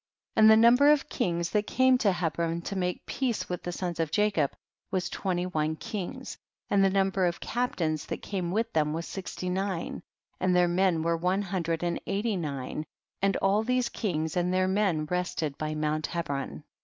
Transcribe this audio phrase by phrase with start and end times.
[0.33, 0.45] 3 1.
[0.45, 3.99] And the number of kings that came to Hebron, to make peace with the sons
[3.99, 4.51] of Jacob,
[4.89, 6.39] was twenty one kings,
[6.71, 10.01] and the number of captains that came with them was sixty nine,
[10.39, 12.83] and their men were one hundred and eighty nine,
[13.21, 16.63] and all these kings and their men rested by mount Hebron.